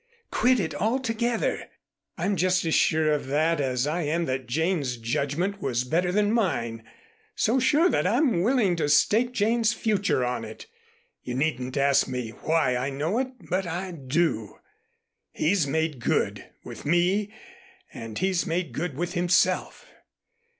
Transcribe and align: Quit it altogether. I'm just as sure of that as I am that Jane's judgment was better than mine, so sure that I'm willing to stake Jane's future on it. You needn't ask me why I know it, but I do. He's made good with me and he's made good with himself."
Quit 0.31 0.59
it 0.59 0.73
altogether. 0.73 1.69
I'm 2.17 2.35
just 2.35 2.65
as 2.65 2.73
sure 2.73 3.13
of 3.13 3.27
that 3.27 3.61
as 3.61 3.85
I 3.85 4.01
am 4.01 4.25
that 4.25 4.47
Jane's 4.47 4.97
judgment 4.97 5.61
was 5.61 5.83
better 5.83 6.11
than 6.11 6.31
mine, 6.33 6.83
so 7.35 7.59
sure 7.59 7.87
that 7.87 8.07
I'm 8.07 8.41
willing 8.41 8.75
to 8.77 8.89
stake 8.89 9.31
Jane's 9.31 9.73
future 9.73 10.25
on 10.25 10.43
it. 10.43 10.65
You 11.21 11.35
needn't 11.35 11.77
ask 11.77 12.07
me 12.07 12.31
why 12.31 12.75
I 12.75 12.89
know 12.89 13.19
it, 13.19 13.27
but 13.47 13.67
I 13.67 13.91
do. 13.91 14.57
He's 15.33 15.67
made 15.67 15.99
good 15.99 16.49
with 16.63 16.83
me 16.83 17.31
and 17.93 18.17
he's 18.17 18.47
made 18.47 18.73
good 18.73 18.95
with 18.97 19.13
himself." 19.13 19.85